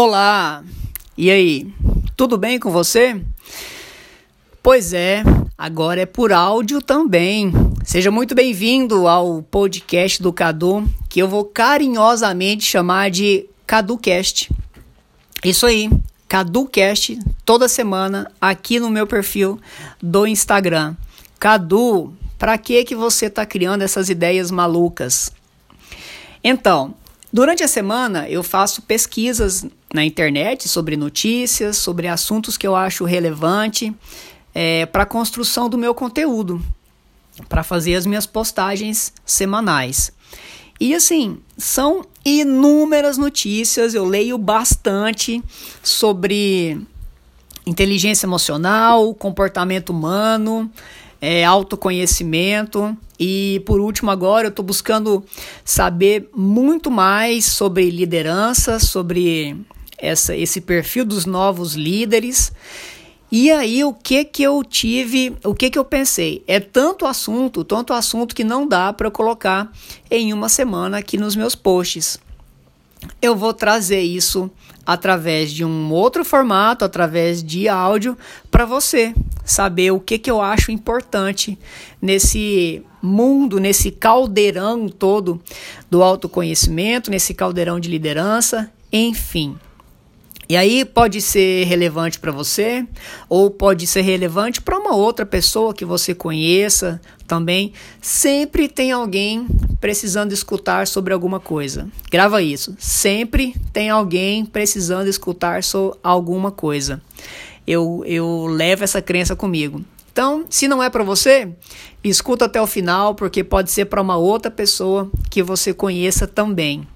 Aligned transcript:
Olá! 0.00 0.62
E 1.16 1.28
aí, 1.28 1.74
tudo 2.16 2.38
bem 2.38 2.60
com 2.60 2.70
você? 2.70 3.20
Pois 4.62 4.92
é, 4.92 5.24
agora 5.58 6.02
é 6.02 6.06
por 6.06 6.32
áudio 6.32 6.80
também. 6.80 7.52
Seja 7.82 8.08
muito 8.08 8.32
bem-vindo 8.32 9.08
ao 9.08 9.42
podcast 9.42 10.22
do 10.22 10.32
Cadu, 10.32 10.88
que 11.08 11.20
eu 11.20 11.26
vou 11.26 11.44
carinhosamente 11.44 12.64
chamar 12.64 13.10
de 13.10 13.46
CaduCast. 13.66 14.48
Isso 15.44 15.66
aí, 15.66 15.90
CaduCast, 16.28 17.18
toda 17.44 17.66
semana 17.66 18.30
aqui 18.40 18.78
no 18.78 18.90
meu 18.90 19.04
perfil 19.04 19.58
do 20.00 20.28
Instagram. 20.28 20.94
Cadu, 21.40 22.14
para 22.38 22.56
que 22.56 22.84
que 22.84 22.94
você 22.94 23.28
tá 23.28 23.44
criando 23.44 23.82
essas 23.82 24.08
ideias 24.08 24.52
malucas? 24.52 25.32
Então, 26.44 26.94
Durante 27.32 27.62
a 27.62 27.68
semana 27.68 28.28
eu 28.28 28.42
faço 28.42 28.82
pesquisas 28.82 29.66
na 29.92 30.04
internet 30.04 30.68
sobre 30.68 30.96
notícias, 30.96 31.76
sobre 31.76 32.08
assuntos 32.08 32.56
que 32.56 32.66
eu 32.66 32.74
acho 32.74 33.04
relevante 33.04 33.94
é, 34.54 34.86
para 34.86 35.02
a 35.02 35.06
construção 35.06 35.68
do 35.68 35.76
meu 35.76 35.94
conteúdo, 35.94 36.62
para 37.48 37.62
fazer 37.62 37.94
as 37.94 38.06
minhas 38.06 38.26
postagens 38.26 39.12
semanais. 39.26 40.10
E 40.80 40.94
assim, 40.94 41.38
são 41.56 42.06
inúmeras 42.24 43.18
notícias, 43.18 43.94
eu 43.94 44.04
leio 44.04 44.38
bastante 44.38 45.42
sobre 45.82 46.80
inteligência 47.66 48.26
emocional, 48.26 49.14
comportamento 49.14 49.90
humano, 49.90 50.70
é, 51.20 51.44
autoconhecimento. 51.44 52.96
E 53.18 53.62
por 53.66 53.80
último, 53.80 54.10
agora 54.10 54.46
eu 54.46 54.50
estou 54.50 54.64
buscando 54.64 55.24
saber 55.64 56.28
muito 56.34 56.90
mais 56.90 57.44
sobre 57.46 57.90
liderança, 57.90 58.78
sobre 58.78 59.56
essa, 59.98 60.36
esse 60.36 60.60
perfil 60.60 61.04
dos 61.04 61.26
novos 61.26 61.74
líderes. 61.74 62.52
E 63.30 63.50
aí 63.50 63.84
o 63.84 63.92
que 63.92 64.24
que 64.24 64.42
eu 64.42 64.64
tive, 64.64 65.36
o 65.44 65.54
que 65.54 65.68
que 65.68 65.78
eu 65.78 65.84
pensei? 65.84 66.42
É 66.46 66.58
tanto 66.58 67.04
assunto, 67.04 67.62
tanto 67.62 67.92
assunto 67.92 68.34
que 68.34 68.42
não 68.42 68.66
dá 68.66 68.90
para 68.92 69.06
eu 69.06 69.10
colocar 69.12 69.70
em 70.10 70.32
uma 70.32 70.48
semana 70.48 70.98
aqui 70.98 71.18
nos 71.18 71.36
meus 71.36 71.54
posts. 71.54 72.18
Eu 73.20 73.36
vou 73.36 73.52
trazer 73.52 74.00
isso 74.00 74.50
através 74.86 75.52
de 75.52 75.62
um 75.64 75.92
outro 75.92 76.24
formato, 76.24 76.84
através 76.84 77.42
de 77.42 77.68
áudio, 77.68 78.16
para 78.50 78.64
você 78.64 79.14
saber 79.48 79.90
o 79.90 79.98
que, 79.98 80.18
que 80.18 80.30
eu 80.30 80.40
acho 80.40 80.70
importante 80.70 81.58
nesse 82.00 82.82
mundo, 83.00 83.58
nesse 83.58 83.90
caldeirão 83.90 84.88
todo 84.88 85.40
do 85.90 86.02
autoconhecimento, 86.02 87.10
nesse 87.10 87.32
caldeirão 87.32 87.80
de 87.80 87.88
liderança, 87.88 88.70
enfim. 88.92 89.56
E 90.48 90.56
aí 90.56 90.82
pode 90.82 91.20
ser 91.20 91.64
relevante 91.64 92.18
para 92.18 92.32
você 92.32 92.86
ou 93.28 93.50
pode 93.50 93.86
ser 93.86 94.00
relevante 94.00 94.62
para 94.62 94.78
uma 94.78 94.94
outra 94.94 95.26
pessoa 95.26 95.74
que 95.74 95.84
você 95.84 96.14
conheça 96.14 96.98
também. 97.26 97.74
Sempre 98.00 98.66
tem 98.66 98.90
alguém 98.90 99.46
precisando 99.78 100.32
escutar 100.32 100.86
sobre 100.86 101.12
alguma 101.12 101.38
coisa. 101.38 101.86
Grava 102.10 102.40
isso. 102.40 102.74
Sempre 102.78 103.54
tem 103.74 103.90
alguém 103.90 104.46
precisando 104.46 105.06
escutar 105.06 105.62
sobre 105.62 105.98
alguma 106.02 106.50
coisa. 106.50 107.02
Eu, 107.70 108.02
eu 108.06 108.46
levo 108.46 108.82
essa 108.82 109.02
crença 109.02 109.36
comigo. 109.36 109.84
Então, 110.10 110.46
se 110.48 110.66
não 110.66 110.82
é 110.82 110.88
para 110.88 111.04
você, 111.04 111.52
escuta 112.02 112.46
até 112.46 112.58
o 112.58 112.66
final, 112.66 113.14
porque 113.14 113.44
pode 113.44 113.70
ser 113.70 113.84
para 113.84 114.00
uma 114.00 114.16
outra 114.16 114.50
pessoa 114.50 115.10
que 115.28 115.42
você 115.42 115.74
conheça 115.74 116.26
também. 116.26 116.88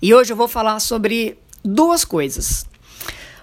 E 0.00 0.14
hoje 0.14 0.32
eu 0.32 0.36
vou 0.36 0.46
falar 0.46 0.78
sobre 0.78 1.36
duas 1.64 2.04
coisas. 2.04 2.64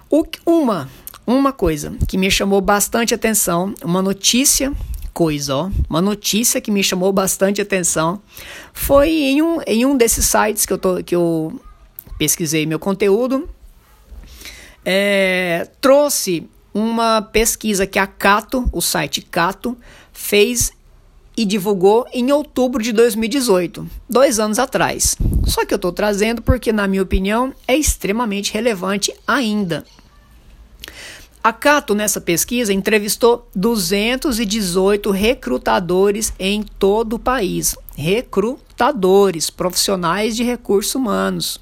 O, 0.10 0.24
uma, 0.46 0.90
uma 1.28 1.52
coisa 1.52 1.94
que 2.08 2.18
me 2.18 2.32
chamou 2.32 2.62
bastante 2.62 3.14
atenção, 3.14 3.76
uma 3.84 4.02
notícia, 4.02 4.72
coisa, 5.14 5.54
ó, 5.58 5.72
uma 5.90 6.02
notícia 6.02 6.62
que 6.62 6.72
me 6.72 6.82
chamou 6.82 7.12
bastante 7.12 7.62
atenção, 7.62 8.22
foi 8.72 9.10
em 9.10 9.42
um, 9.42 9.60
em 9.68 9.86
um 9.86 9.98
desses 9.98 10.26
sites 10.26 10.66
que 10.66 10.72
eu, 10.72 10.78
tô, 10.78 11.04
que 11.04 11.14
eu 11.14 11.60
pesquisei 12.18 12.66
meu 12.66 12.80
conteúdo, 12.80 13.50
é, 14.86 15.68
trouxe 15.80 16.48
uma 16.74 17.22
pesquisa 17.22 17.86
que 17.86 18.00
a 18.00 18.08
Cato, 18.08 18.68
o 18.72 18.82
site 18.82 19.22
Cato, 19.22 19.78
fez 20.12 20.72
e 21.36 21.46
divulgou 21.46 22.06
em 22.14 22.32
outubro 22.32 22.82
de 22.82 22.92
2018, 22.92 23.88
dois 24.10 24.40
anos 24.40 24.60
atrás. 24.60 25.16
Só 25.46 25.66
que 25.66 25.74
eu 25.74 25.78
estou 25.78 25.92
trazendo 25.92 26.42
porque, 26.42 26.72
na 26.72 26.88
minha 26.88 27.02
opinião, 27.02 27.54
é 27.68 27.76
extremamente 27.76 28.54
relevante 28.54 29.14
ainda. 29.28 29.84
A 31.44 31.52
Cato, 31.52 31.94
nessa 31.94 32.22
pesquisa, 32.22 32.72
entrevistou 32.72 33.50
218 33.54 35.12
recrutadores 35.12 36.32
em 36.40 36.64
todo 36.64 37.14
o 37.14 37.20
país. 37.20 37.76
Recrutadores, 37.98 39.50
profissionais 39.50 40.38
de 40.38 40.44
recursos 40.44 40.96
humanos, 40.96 41.60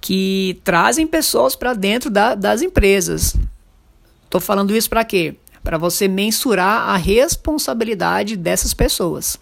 que 0.00 0.60
trazem 0.64 1.06
pessoas 1.06 1.56
para 1.56 1.74
dentro 1.74 2.10
da, 2.10 2.34
das 2.34 2.62
empresas. 2.62 3.36
Estou 4.24 4.40
falando 4.40 4.76
isso 4.76 4.88
para 4.88 5.04
quê? 5.04 5.36
para 5.68 5.76
você 5.76 6.08
mensurar 6.08 6.88
a 6.88 6.96
responsabilidade 6.96 8.36
dessas 8.38 8.72
pessoas. 8.72 9.38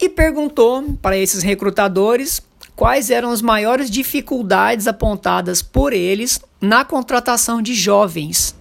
E 0.00 0.08
perguntou 0.08 0.96
para 1.00 1.16
esses 1.16 1.44
recrutadores 1.44 2.42
quais 2.74 3.08
eram 3.08 3.30
as 3.30 3.40
maiores 3.40 3.88
dificuldades 3.88 4.88
apontadas 4.88 5.62
por 5.62 5.92
eles 5.92 6.40
na 6.60 6.84
contratação 6.84 7.62
de 7.62 7.72
jovens. 7.72 8.56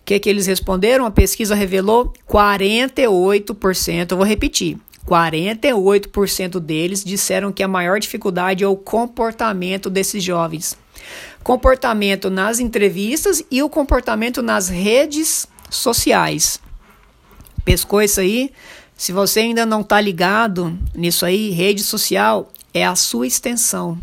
O 0.00 0.04
que, 0.04 0.20
que 0.20 0.30
eles 0.30 0.46
responderam? 0.46 1.04
A 1.04 1.10
pesquisa 1.10 1.56
revelou 1.56 2.12
48%. 2.28 4.12
Eu 4.12 4.16
vou 4.16 4.24
repetir: 4.24 4.78
48% 5.06 6.58
deles 6.60 7.04
disseram 7.04 7.52
que 7.52 7.62
a 7.62 7.68
maior 7.68 8.00
dificuldade 8.00 8.64
é 8.64 8.68
o 8.68 8.76
comportamento 8.76 9.90
desses 9.90 10.22
jovens 10.22 10.76
comportamento 11.44 12.30
nas 12.30 12.58
entrevistas 12.58 13.44
e 13.50 13.62
o 13.62 13.68
comportamento 13.68 14.42
nas 14.42 14.68
redes 14.70 15.46
sociais. 15.70 16.58
Pescou 17.64 18.00
isso 18.00 18.18
aí? 18.18 18.50
Se 18.96 19.12
você 19.12 19.40
ainda 19.40 19.66
não 19.66 19.82
está 19.82 20.00
ligado 20.00 20.76
nisso 20.94 21.26
aí, 21.26 21.50
rede 21.50 21.82
social 21.82 22.50
é 22.72 22.84
a 22.84 22.96
sua 22.96 23.26
extensão, 23.26 23.98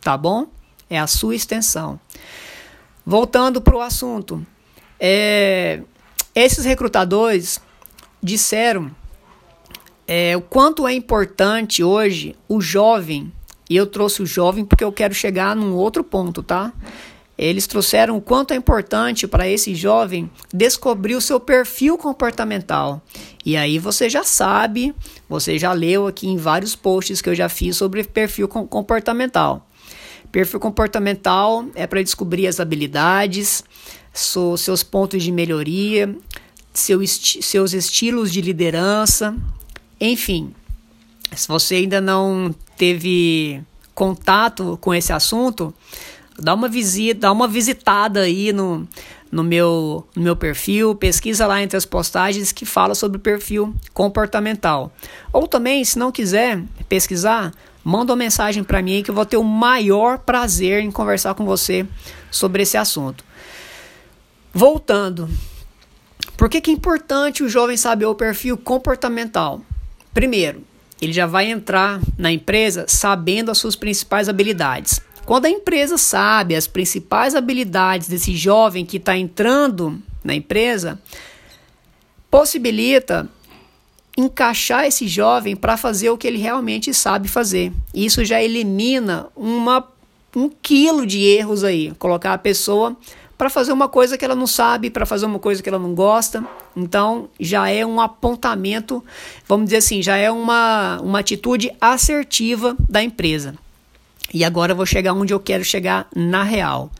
tá 0.00 0.16
bom? 0.16 0.46
É 0.88 0.98
a 0.98 1.06
sua 1.06 1.34
extensão. 1.34 2.00
Voltando 3.04 3.60
para 3.60 3.76
o 3.76 3.80
assunto, 3.80 4.44
é, 4.98 5.80
esses 6.34 6.64
recrutadores 6.64 7.60
disseram 8.22 8.90
é, 10.06 10.36
o 10.36 10.40
quanto 10.40 10.86
é 10.86 10.92
importante 10.92 11.82
hoje 11.82 12.36
o 12.48 12.60
jovem 12.60 13.32
e 13.68 13.76
eu 13.76 13.86
trouxe 13.86 14.22
o 14.22 14.26
jovem 14.26 14.64
porque 14.64 14.84
eu 14.84 14.92
quero 14.92 15.12
chegar 15.12 15.56
num 15.56 15.74
outro 15.74 16.04
ponto, 16.04 16.42
tá? 16.42 16.72
Eles 17.36 17.66
trouxeram 17.66 18.16
o 18.16 18.20
quanto 18.20 18.54
é 18.54 18.56
importante 18.56 19.26
para 19.26 19.46
esse 19.46 19.74
jovem 19.74 20.30
descobrir 20.54 21.14
o 21.16 21.20
seu 21.20 21.38
perfil 21.38 21.98
comportamental. 21.98 23.02
E 23.44 23.56
aí 23.56 23.78
você 23.78 24.08
já 24.08 24.24
sabe, 24.24 24.94
você 25.28 25.58
já 25.58 25.72
leu 25.72 26.06
aqui 26.06 26.28
em 26.28 26.38
vários 26.38 26.74
posts 26.74 27.20
que 27.20 27.28
eu 27.28 27.34
já 27.34 27.48
fiz 27.48 27.76
sobre 27.76 28.02
perfil 28.04 28.48
comportamental. 28.48 29.68
Perfil 30.32 30.60
comportamental 30.60 31.66
é 31.74 31.86
para 31.86 32.02
descobrir 32.02 32.46
as 32.46 32.58
habilidades, 32.58 33.62
seus 34.12 34.82
pontos 34.82 35.22
de 35.22 35.30
melhoria, 35.30 36.16
seu 36.72 37.02
esti 37.02 37.42
seus 37.42 37.74
estilos 37.74 38.32
de 38.32 38.40
liderança, 38.40 39.34
enfim. 40.00 40.54
Se 41.34 41.48
você 41.48 41.76
ainda 41.76 42.00
não 42.00 42.54
teve 42.76 43.62
contato 43.94 44.78
com 44.80 44.94
esse 44.94 45.12
assunto, 45.12 45.74
dá 46.38 46.54
uma 46.54 46.68
visita, 46.68 47.20
dá 47.20 47.32
uma 47.32 47.48
visitada 47.48 48.20
aí 48.20 48.52
no, 48.52 48.86
no 49.30 49.42
meu, 49.42 50.06
no 50.14 50.22
meu 50.22 50.36
perfil, 50.36 50.94
pesquisa 50.94 51.46
lá 51.46 51.62
entre 51.62 51.76
as 51.76 51.84
postagens 51.84 52.52
que 52.52 52.64
fala 52.64 52.94
sobre 52.94 53.18
perfil 53.18 53.74
comportamental. 53.92 54.92
Ou 55.32 55.48
também, 55.48 55.84
se 55.84 55.98
não 55.98 56.12
quiser 56.12 56.62
pesquisar, 56.88 57.52
manda 57.82 58.12
uma 58.12 58.18
mensagem 58.18 58.62
para 58.62 58.82
mim 58.82 59.02
que 59.02 59.10
eu 59.10 59.14
vou 59.14 59.26
ter 59.26 59.36
o 59.36 59.44
maior 59.44 60.18
prazer 60.18 60.82
em 60.82 60.90
conversar 60.90 61.34
com 61.34 61.44
você 61.44 61.86
sobre 62.30 62.62
esse 62.62 62.76
assunto. 62.76 63.24
Voltando, 64.52 65.28
por 66.36 66.48
que, 66.48 66.60
que 66.60 66.70
é 66.70 66.74
importante 66.74 67.42
o 67.42 67.48
jovem 67.48 67.76
saber 67.76 68.06
o 68.06 68.14
perfil 68.14 68.56
comportamental? 68.56 69.60
Primeiro, 70.16 70.62
ele 70.98 71.12
já 71.12 71.26
vai 71.26 71.50
entrar 71.50 72.00
na 72.16 72.32
empresa 72.32 72.86
sabendo 72.88 73.50
as 73.50 73.58
suas 73.58 73.76
principais 73.76 74.30
habilidades. 74.30 74.98
Quando 75.26 75.44
a 75.44 75.50
empresa 75.50 75.98
sabe 75.98 76.56
as 76.56 76.66
principais 76.66 77.34
habilidades 77.34 78.08
desse 78.08 78.34
jovem 78.34 78.86
que 78.86 78.96
está 78.96 79.14
entrando 79.14 80.00
na 80.24 80.34
empresa, 80.34 80.98
possibilita 82.30 83.28
encaixar 84.16 84.86
esse 84.86 85.06
jovem 85.06 85.54
para 85.54 85.76
fazer 85.76 86.08
o 86.08 86.16
que 86.16 86.26
ele 86.26 86.38
realmente 86.38 86.94
sabe 86.94 87.28
fazer. 87.28 87.70
Isso 87.92 88.24
já 88.24 88.42
elimina 88.42 89.26
uma 89.36 89.86
um 90.34 90.48
quilo 90.48 91.06
de 91.06 91.20
erros 91.20 91.62
aí. 91.62 91.92
Colocar 91.98 92.32
a 92.32 92.38
pessoa 92.38 92.96
para 93.36 93.50
fazer 93.50 93.72
uma 93.72 93.88
coisa 93.88 94.16
que 94.16 94.24
ela 94.24 94.34
não 94.34 94.46
sabe, 94.46 94.90
para 94.90 95.04
fazer 95.04 95.26
uma 95.26 95.38
coisa 95.38 95.62
que 95.62 95.68
ela 95.68 95.78
não 95.78 95.94
gosta. 95.94 96.44
Então, 96.74 97.28
já 97.38 97.68
é 97.68 97.84
um 97.84 98.00
apontamento, 98.00 99.04
vamos 99.46 99.66
dizer 99.66 99.78
assim, 99.78 100.02
já 100.02 100.16
é 100.16 100.30
uma, 100.30 100.98
uma 101.02 101.20
atitude 101.20 101.70
assertiva 101.80 102.76
da 102.88 103.02
empresa. 103.02 103.54
E 104.32 104.44
agora 104.44 104.72
eu 104.72 104.76
vou 104.76 104.86
chegar 104.86 105.12
onde 105.12 105.32
eu 105.32 105.40
quero 105.40 105.64
chegar 105.64 106.08
na 106.14 106.42
real. 106.42 106.90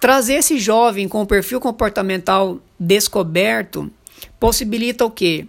Trazer 0.00 0.34
esse 0.34 0.58
jovem 0.58 1.08
com 1.08 1.22
o 1.22 1.26
perfil 1.26 1.60
comportamental 1.60 2.58
descoberto 2.78 3.90
possibilita 4.38 5.04
o 5.04 5.10
quê? 5.10 5.46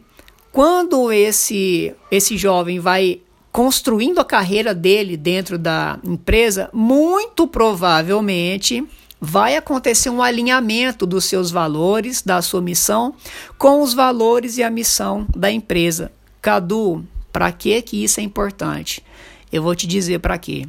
Quando 0.52 1.12
esse, 1.12 1.94
esse 2.10 2.38
jovem 2.38 2.80
vai 2.80 3.20
construindo 3.52 4.20
a 4.20 4.26
carreira 4.26 4.74
dele 4.74 5.18
dentro 5.18 5.58
da 5.58 6.00
empresa, 6.04 6.70
muito 6.74 7.48
provavelmente 7.48 8.86
vai 9.20 9.56
acontecer 9.56 10.10
um 10.10 10.22
alinhamento 10.22 11.06
dos 11.06 11.26
seus 11.26 11.52
valores, 11.52 12.22
da 12.22 12.42
sua 12.42 12.62
missão, 12.62 13.16
com 13.58 13.82
os 13.82 13.94
valores 13.94 14.58
e 14.58 14.64
a 14.64 14.70
missão 14.70 15.26
da 15.36 15.52
empresa. 15.52 16.12
Cadu, 16.42 17.06
para 17.32 17.52
que 17.52 17.82
que 17.82 18.04
isso 18.04 18.20
é 18.20 18.24
importante? 18.24 19.04
Eu 19.52 19.64
vou 19.64 19.76
te 19.76 19.88
dizer 19.88 20.20
para 20.20 20.38
quê. 20.38 20.68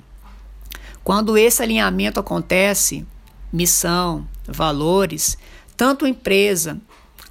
Quando 1.04 1.36
esse 1.38 1.62
alinhamento 1.62 2.18
acontece, 2.18 3.06
missão, 3.52 4.26
valores, 4.46 5.38
tanto 5.76 6.06
empresa 6.06 6.80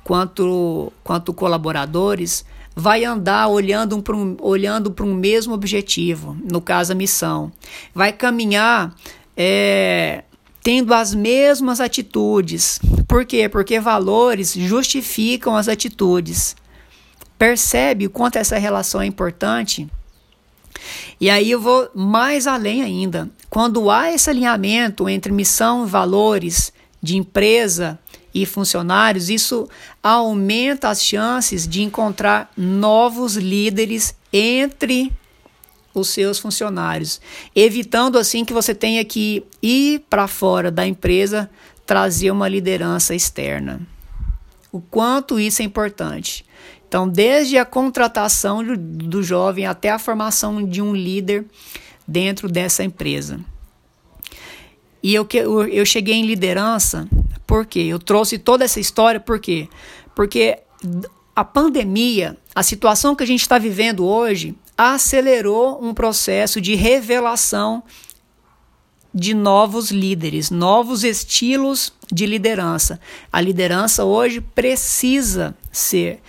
quanto, 0.04 0.94
quanto 1.04 1.34
colaboradores 1.34 2.46
vai 2.76 3.06
andar 3.06 3.48
olhando 3.48 4.02
para 4.02 4.16
um, 4.16 4.36
olhando 4.40 4.94
um 5.02 5.14
mesmo 5.14 5.54
objetivo, 5.54 6.38
no 6.50 6.62
caso 6.62 6.92
a 6.92 6.96
missão. 6.96 7.52
Vai 7.94 8.12
caminhar 8.12 8.94
é, 9.36 10.24
tendo 10.66 10.96
as 10.96 11.14
mesmas 11.14 11.80
atitudes. 11.80 12.80
Por 13.08 13.24
quê? 13.24 13.48
Porque 13.48 13.80
valores 13.80 14.52
justificam 14.52 15.56
as 15.56 15.68
atitudes. 15.68 16.56
Percebe 17.38 18.08
o 18.08 18.10
quanto 18.10 18.38
essa 18.38 18.58
relação 18.58 19.00
é 19.00 19.06
importante? 19.06 19.88
E 21.22 21.30
aí 21.30 21.52
eu 21.52 21.62
vou 21.62 21.88
mais 21.94 22.48
além 22.48 22.82
ainda. 22.82 23.30
Quando 23.48 23.92
há 23.92 24.12
esse 24.12 24.28
alinhamento 24.28 25.08
entre 25.08 25.32
missão 25.32 25.86
e 25.86 25.90
valores 25.90 26.74
de 27.00 27.16
empresa 27.16 28.00
e 28.34 28.44
funcionários, 28.44 29.30
isso 29.30 29.70
aumenta 30.02 30.90
as 30.90 31.04
chances 31.04 31.68
de 31.68 31.84
encontrar 31.84 32.52
novos 32.58 33.36
líderes 33.36 34.16
entre 34.34 35.14
os 36.00 36.10
seus 36.10 36.38
funcionários, 36.38 37.22
evitando 37.56 38.18
assim 38.18 38.44
que 38.44 38.54
você 38.54 38.76
tenha 38.76 39.04
que 39.06 39.44
ir 39.62 40.02
para 40.10 40.28
fora 40.28 40.70
da 40.70 40.86
empresa 40.86 41.50
trazer 41.86 42.32
uma 42.32 42.48
liderança 42.48 43.16
externa. 43.16 43.82
O 44.72 44.82
quanto 44.82 45.40
isso 45.40 45.62
é 45.62 45.66
importante. 45.66 46.46
Então, 46.88 47.08
desde 47.08 47.58
a 47.58 47.66
contratação 47.66 48.64
do, 48.78 49.24
jovem 49.24 49.66
até 49.66 49.90
a 49.90 50.00
formação 50.00 50.68
de 50.68 50.82
um 50.82 50.96
líder 50.96 51.46
dentro 52.08 52.48
dessa 52.50 52.84
empresa. 52.84 53.40
E 55.02 55.14
eu, 55.14 55.28
eu 55.72 55.86
cheguei 55.86 56.16
em 56.16 56.26
liderança 56.26 57.08
porque 57.46 57.80
eu 57.80 58.00
trouxe 58.00 58.38
toda 58.38 58.66
essa 58.66 58.80
história 58.80 59.20
por 59.20 59.40
quê? 59.40 59.68
Porque 60.16 60.60
a 61.36 61.44
pandemia, 61.44 62.38
a 62.56 62.64
situação 62.64 63.16
que 63.16 63.24
a 63.24 63.28
gente 63.28 63.42
está 63.42 63.58
vivendo 63.58 64.06
hoje, 64.06 64.56
acelerou 64.78 65.84
um 65.84 65.94
processo 65.94 66.60
de 66.60 66.76
revelação 66.76 67.84
de 69.14 69.34
novos 69.34 69.92
líderes, 69.92 70.52
novos 70.52 71.06
estilos 71.06 71.94
de 72.12 72.26
liderança. 72.26 73.00
A 73.32 73.40
liderança 73.40 74.04
hoje 74.04 74.42
precisa 74.42 75.56
ser 75.72 76.20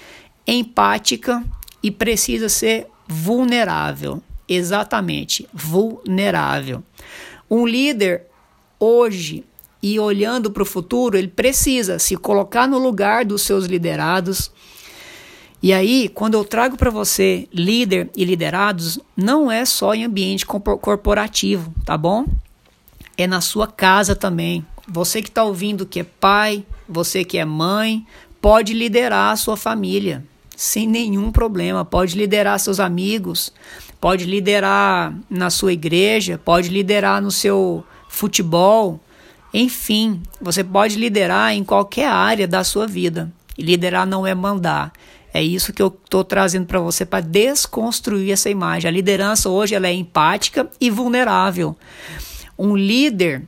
empática 0.46 1.42
e 1.82 1.90
precisa 1.90 2.48
ser 2.48 2.86
vulnerável. 3.08 4.22
Exatamente, 4.48 5.48
vulnerável. 5.52 6.84
Um 7.50 7.66
líder 7.66 8.26
hoje 8.78 9.44
e 9.82 9.98
olhando 9.98 10.50
para 10.50 10.62
o 10.62 10.66
futuro, 10.66 11.18
ele 11.18 11.28
precisa 11.28 11.98
se 11.98 12.16
colocar 12.16 12.68
no 12.68 12.78
lugar 12.78 13.24
dos 13.24 13.42
seus 13.42 13.66
liderados 13.66 14.52
e 15.66 15.72
aí, 15.72 16.08
quando 16.08 16.34
eu 16.34 16.44
trago 16.44 16.76
para 16.76 16.92
você 16.92 17.48
líder 17.52 18.08
e 18.14 18.24
liderados, 18.24 19.00
não 19.16 19.50
é 19.50 19.64
só 19.64 19.96
em 19.96 20.04
ambiente 20.04 20.46
corporativo, 20.46 21.74
tá 21.84 21.98
bom? 21.98 22.24
É 23.18 23.26
na 23.26 23.40
sua 23.40 23.66
casa 23.66 24.14
também. 24.14 24.64
Você 24.86 25.20
que 25.20 25.28
está 25.28 25.42
ouvindo 25.42 25.84
que 25.84 25.98
é 25.98 26.04
pai, 26.04 26.64
você 26.88 27.24
que 27.24 27.36
é 27.36 27.44
mãe, 27.44 28.06
pode 28.40 28.72
liderar 28.72 29.32
a 29.32 29.36
sua 29.36 29.56
família 29.56 30.22
sem 30.54 30.86
nenhum 30.86 31.32
problema. 31.32 31.84
Pode 31.84 32.16
liderar 32.16 32.60
seus 32.60 32.78
amigos, 32.78 33.52
pode 34.00 34.24
liderar 34.24 35.12
na 35.28 35.50
sua 35.50 35.72
igreja, 35.72 36.38
pode 36.38 36.68
liderar 36.68 37.20
no 37.20 37.32
seu 37.32 37.84
futebol. 38.08 39.00
Enfim, 39.52 40.22
você 40.40 40.62
pode 40.62 40.94
liderar 40.94 41.54
em 41.54 41.64
qualquer 41.64 42.06
área 42.06 42.46
da 42.46 42.62
sua 42.62 42.86
vida. 42.86 43.32
E 43.58 43.64
liderar 43.64 44.06
não 44.06 44.24
é 44.24 44.32
mandar, 44.32 44.92
é 45.36 45.42
isso 45.42 45.70
que 45.70 45.82
eu 45.82 45.88
estou 45.88 46.24
trazendo 46.24 46.64
para 46.64 46.80
você 46.80 47.04
para 47.04 47.20
desconstruir 47.20 48.32
essa 48.32 48.48
imagem. 48.48 48.88
A 48.88 48.92
liderança 48.92 49.50
hoje 49.50 49.74
ela 49.74 49.86
é 49.86 49.92
empática 49.92 50.66
e 50.80 50.88
vulnerável. 50.88 51.76
Um 52.58 52.74
líder 52.74 53.42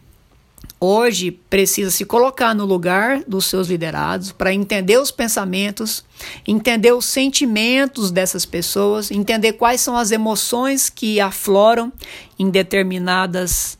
hoje 0.78 1.30
precisa 1.30 1.90
se 1.90 2.04
colocar 2.04 2.54
no 2.54 2.66
lugar 2.66 3.22
dos 3.26 3.46
seus 3.46 3.68
liderados 3.68 4.32
para 4.32 4.52
entender 4.52 4.98
os 4.98 5.10
pensamentos, 5.10 6.04
entender 6.46 6.92
os 6.92 7.06
sentimentos 7.06 8.10
dessas 8.10 8.44
pessoas, 8.44 9.10
entender 9.10 9.54
quais 9.54 9.80
são 9.80 9.96
as 9.96 10.10
emoções 10.10 10.90
que 10.90 11.18
afloram 11.18 11.90
em 12.38 12.50
determinadas 12.50 13.78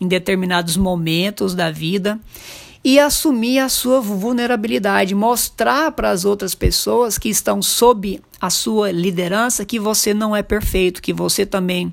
em 0.00 0.08
determinados 0.08 0.78
momentos 0.78 1.54
da 1.54 1.70
vida 1.70 2.18
e 2.82 2.98
assumir 2.98 3.58
a 3.58 3.68
sua 3.68 4.00
vulnerabilidade, 4.00 5.14
mostrar 5.14 5.92
para 5.92 6.10
as 6.10 6.24
outras 6.24 6.54
pessoas 6.54 7.18
que 7.18 7.28
estão 7.28 7.60
sob 7.60 8.20
a 8.40 8.48
sua 8.48 8.90
liderança 8.90 9.64
que 9.64 9.78
você 9.78 10.14
não 10.14 10.34
é 10.34 10.42
perfeito, 10.42 11.02
que 11.02 11.12
você 11.12 11.44
também 11.44 11.92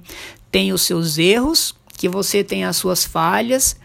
tem 0.49 0.71
os 0.71 0.83
seus 0.83 1.17
erros, 1.17 1.75
que 1.97 2.07
você 2.07 2.43
tem 2.43 2.63
as 2.63 2.77
suas 2.77 3.03
falhas, 3.03 3.75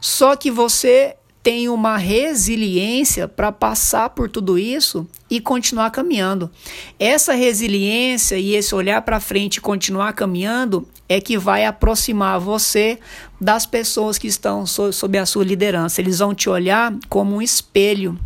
só 0.00 0.36
que 0.36 0.50
você 0.50 1.16
tem 1.44 1.68
uma 1.68 1.98
resiliência 1.98 3.28
para 3.28 3.52
passar 3.52 4.08
por 4.08 4.30
tudo 4.30 4.58
isso 4.58 5.06
e 5.28 5.38
continuar 5.38 5.90
caminhando. 5.90 6.50
Essa 6.98 7.34
resiliência 7.34 8.38
e 8.38 8.54
esse 8.54 8.74
olhar 8.74 9.02
para 9.02 9.20
frente 9.20 9.58
e 9.58 9.60
continuar 9.60 10.14
caminhando 10.14 10.88
é 11.06 11.20
que 11.20 11.36
vai 11.36 11.66
aproximar 11.66 12.40
você 12.40 12.98
das 13.38 13.66
pessoas 13.66 14.16
que 14.16 14.26
estão 14.26 14.64
sob 14.64 15.18
a 15.18 15.26
sua 15.26 15.44
liderança. 15.44 16.00
Eles 16.00 16.20
vão 16.20 16.34
te 16.34 16.48
olhar 16.48 16.94
como 17.10 17.36
um 17.36 17.42
espelho, 17.42 18.18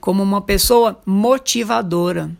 como 0.00 0.22
uma 0.22 0.40
pessoa 0.40 1.00
motivadora. 1.04 2.30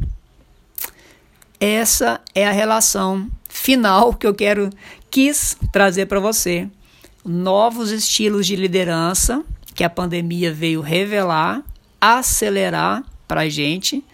Essa 1.59 2.21
é 2.33 2.47
a 2.47 2.53
relação 2.53 3.29
final 3.49 4.15
que 4.15 4.27
eu 4.27 4.35
quero 4.35 4.71
quis 5.11 5.57
trazer 5.73 6.07
para 6.07 6.21
você. 6.21 6.69
Novos 7.25 7.91
estilos 7.91 8.47
de 8.47 8.55
liderança 8.55 9.43
que 9.75 9.85
a 9.85 9.91
pandemia 9.91 10.53
veio 10.53 10.81
revelar, 10.81 11.63
acelerar 12.01 13.05
para 13.27 13.43
a 13.43 13.49
gente. 13.49 14.05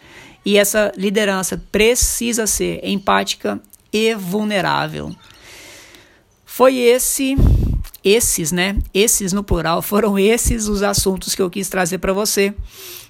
E 0.44 0.56
essa 0.56 0.90
liderança 0.96 1.62
precisa 1.70 2.46
ser 2.46 2.80
empática 2.82 3.60
e 3.92 4.14
vulnerável. 4.14 5.14
Foi 6.46 6.76
esse, 6.76 7.36
esses, 8.02 8.50
né? 8.50 8.78
Esses 8.94 9.32
no 9.32 9.44
plural, 9.44 9.82
foram 9.82 10.18
esses 10.18 10.66
os 10.66 10.82
assuntos 10.82 11.34
que 11.34 11.42
eu 11.42 11.50
quis 11.50 11.68
trazer 11.68 11.98
para 11.98 12.12
você 12.12 12.54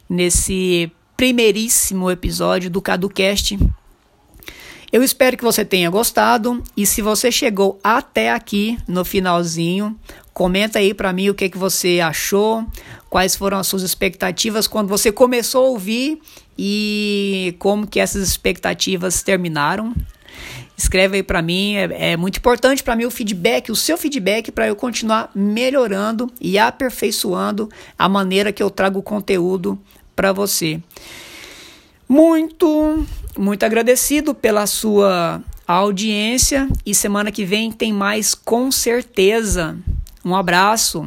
nesse 0.08 0.90
primeiríssimo 1.16 2.10
episódio 2.10 2.70
do 2.70 2.82
CaduCast. 2.82 3.58
Eu 4.92 5.04
espero 5.04 5.36
que 5.36 5.44
você 5.44 5.64
tenha 5.64 5.88
gostado 5.88 6.62
e 6.76 6.84
se 6.84 7.00
você 7.00 7.30
chegou 7.30 7.78
até 7.82 8.32
aqui 8.32 8.76
no 8.88 9.04
finalzinho, 9.04 9.96
comenta 10.34 10.80
aí 10.80 10.92
para 10.92 11.12
mim 11.12 11.28
o 11.28 11.34
que 11.34 11.48
que 11.48 11.56
você 11.56 12.00
achou, 12.00 12.66
quais 13.08 13.36
foram 13.36 13.58
as 13.58 13.68
suas 13.68 13.82
expectativas 13.82 14.66
quando 14.66 14.88
você 14.88 15.12
começou 15.12 15.66
a 15.66 15.68
ouvir 15.68 16.20
e 16.58 17.54
como 17.60 17.86
que 17.86 18.00
essas 18.00 18.26
expectativas 18.26 19.22
terminaram. 19.22 19.94
Escreve 20.76 21.18
aí 21.18 21.22
para 21.22 21.40
mim, 21.40 21.76
é, 21.76 22.12
é, 22.12 22.16
muito 22.16 22.38
importante 22.38 22.82
para 22.82 22.96
mim 22.96 23.04
o 23.04 23.10
feedback, 23.12 23.70
o 23.70 23.76
seu 23.76 23.96
feedback 23.96 24.50
para 24.50 24.66
eu 24.66 24.74
continuar 24.74 25.30
melhorando 25.34 26.32
e 26.40 26.58
aperfeiçoando 26.58 27.68
a 27.96 28.08
maneira 28.08 28.52
que 28.52 28.62
eu 28.62 28.70
trago 28.70 28.98
o 28.98 29.02
conteúdo 29.02 29.78
para 30.16 30.32
você. 30.32 30.80
Muito, 32.08 33.06
muito 33.38 33.64
agradecido 33.64 34.34
pela 34.34 34.66
sua 34.66 35.42
audiência 35.66 36.68
e 36.84 36.94
semana 36.94 37.30
que 37.30 37.44
vem 37.44 37.70
tem 37.70 37.92
mais 37.92 38.34
com 38.34 38.72
certeza. 38.72 39.76
Um 40.24 40.34
abraço. 40.34 41.06